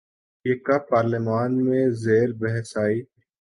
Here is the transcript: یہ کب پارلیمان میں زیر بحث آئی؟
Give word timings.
یہ 0.45 0.55
کب 0.65 0.81
پارلیمان 0.89 1.51
میں 1.65 1.83
زیر 2.03 2.29
بحث 2.41 2.69
آئی؟ 2.77 2.99